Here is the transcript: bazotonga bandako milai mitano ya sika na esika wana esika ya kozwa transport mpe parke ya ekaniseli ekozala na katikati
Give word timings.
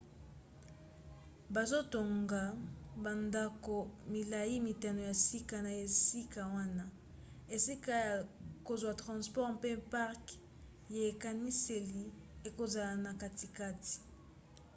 bazotonga 1.53 2.41
bandako 3.03 3.75
milai 4.13 4.53
mitano 4.69 5.01
ya 5.09 5.13
sika 5.27 5.57
na 5.65 5.71
esika 5.85 6.41
wana 6.55 6.85
esika 7.55 7.91
ya 8.07 8.13
kozwa 8.67 8.93
transport 9.01 9.49
mpe 9.57 9.71
parke 9.93 10.33
ya 10.95 11.01
ekaniseli 11.11 12.03
ekozala 12.47 12.93
na 13.05 13.11
katikati 13.21 13.95